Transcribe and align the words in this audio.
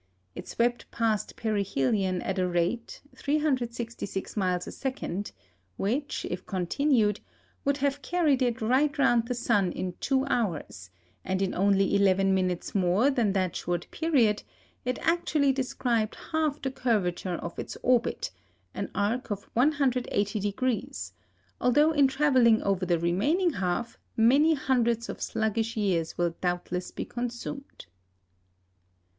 It 0.33 0.47
swept 0.47 0.89
past 0.89 1.35
perihelion 1.35 2.23
at 2.23 2.39
a 2.39 2.47
rate 2.47 3.03
366 3.15 4.35
miles 4.35 4.65
a 4.65 4.71
second 4.71 5.31
which, 5.77 6.25
if 6.27 6.43
continued, 6.47 7.19
would 7.63 7.77
have 7.77 8.01
carried 8.01 8.41
it 8.41 8.61
right 8.63 8.97
round 8.97 9.27
the 9.27 9.35
sun 9.35 9.71
in 9.71 9.93
two 9.99 10.25
hours; 10.25 10.89
and 11.23 11.39
in 11.39 11.53
only 11.53 11.95
eleven 11.95 12.33
minutes 12.33 12.73
more 12.73 13.11
than 13.11 13.33
that 13.33 13.55
short 13.55 13.91
period 13.91 14.41
it 14.85 14.97
actually 15.03 15.51
described 15.53 16.17
half 16.31 16.59
the 16.63 16.71
curvature 16.71 17.35
of 17.35 17.59
its 17.59 17.77
orbit 17.83 18.31
an 18.73 18.89
arc 18.95 19.29
of 19.29 19.53
180° 19.53 21.11
although 21.61 21.91
in 21.91 22.07
travelling 22.07 22.59
over 22.63 22.87
the 22.87 22.97
remaining 22.97 23.53
half 23.53 23.99
many 24.17 24.55
hundreds 24.55 25.09
of 25.09 25.21
sluggish 25.21 25.77
years 25.77 26.17
will 26.17 26.33
doubtless 26.41 26.89
be 26.89 27.05
consumed. 27.05 27.85